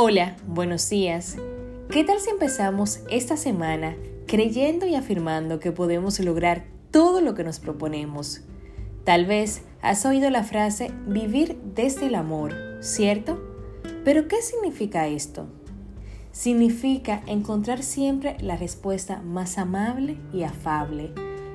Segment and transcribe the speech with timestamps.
[0.00, 1.36] Hola, buenos días.
[1.90, 3.96] ¿Qué tal si empezamos esta semana
[4.28, 8.42] creyendo y afirmando que podemos lograr todo lo que nos proponemos?
[9.02, 13.42] Tal vez has oído la frase vivir desde el amor, ¿cierto?
[14.04, 15.48] Pero ¿qué significa esto?
[16.30, 21.10] Significa encontrar siempre la respuesta más amable y afable,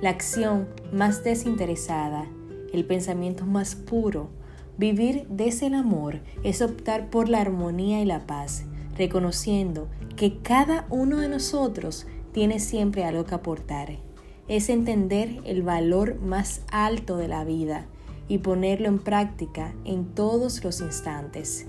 [0.00, 2.26] la acción más desinteresada,
[2.72, 4.30] el pensamiento más puro,
[4.78, 8.62] Vivir desde el amor es optar por la armonía y la paz,
[8.96, 13.98] reconociendo que cada uno de nosotros tiene siempre algo que aportar.
[14.46, 17.86] Es entender el valor más alto de la vida
[18.28, 21.66] y ponerlo en práctica en todos los instantes,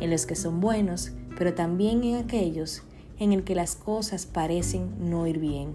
[0.00, 2.82] en los que son buenos, pero también en aquellos
[3.20, 5.74] en el que las cosas parecen no ir bien.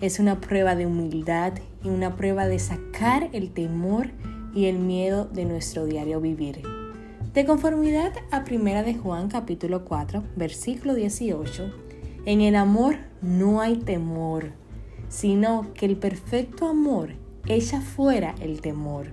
[0.00, 4.10] Es una prueba de humildad y una prueba de sacar el temor
[4.54, 6.62] y el miedo de nuestro diario vivir.
[7.34, 11.72] De conformidad a Primera de Juan capítulo 4, versículo 18,
[12.26, 14.52] en el amor no hay temor,
[15.08, 17.14] sino que el perfecto amor
[17.46, 19.06] echa fuera el temor.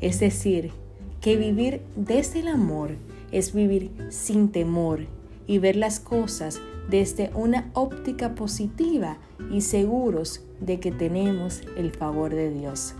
[0.00, 0.72] Es decir,
[1.20, 2.96] que vivir desde el amor
[3.30, 5.06] es vivir sin temor
[5.46, 9.18] y ver las cosas desde una óptica positiva
[9.50, 12.94] y seguros de que tenemos el favor de Dios.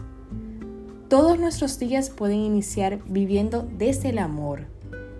[1.11, 4.66] Todos nuestros días pueden iniciar viviendo desde el amor,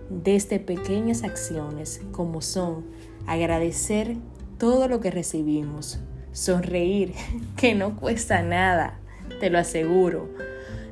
[0.09, 2.85] desde pequeñas acciones como son
[3.27, 4.15] agradecer
[4.57, 5.99] todo lo que recibimos,
[6.31, 7.13] sonreír,
[7.57, 9.01] que no cuesta nada,
[9.41, 10.29] te lo aseguro,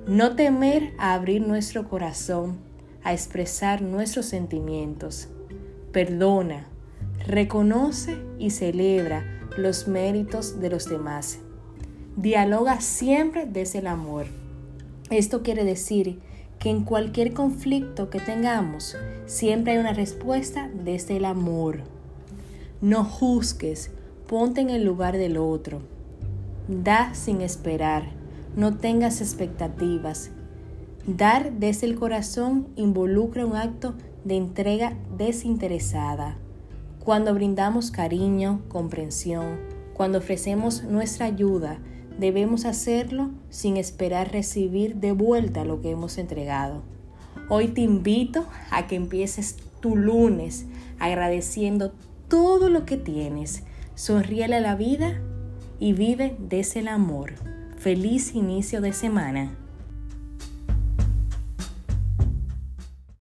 [0.06, 2.58] no temer a abrir nuestro corazón,
[3.02, 5.30] a expresar nuestros sentimientos,
[5.94, 6.68] perdona,
[7.26, 9.24] reconoce y celebra
[9.56, 11.40] los méritos de los demás.
[12.18, 14.26] Dialoga siempre desde el amor
[15.10, 16.20] esto quiere decir
[16.60, 21.84] que en cualquier conflicto que tengamos, siempre hay una respuesta desde el amor.
[22.82, 23.92] No juzgues,
[24.28, 25.82] ponte en el lugar del otro.
[26.68, 28.10] Da sin esperar,
[28.56, 30.32] no tengas expectativas.
[31.08, 36.38] Dar desde el corazón involucra un acto de entrega desinteresada.
[37.04, 39.58] Cuando brindamos cariño, comprensión,
[39.94, 41.80] cuando ofrecemos nuestra ayuda,
[42.20, 46.84] debemos hacerlo sin esperar recibir de vuelta lo que hemos entregado.
[47.50, 50.66] Hoy te invito a que empieces tu lunes
[51.00, 51.94] agradeciendo
[52.28, 53.64] todo lo que tienes.
[53.96, 55.22] Sonríele a la vida
[55.80, 57.34] y vive desde el amor.
[57.78, 59.56] Feliz inicio de semana.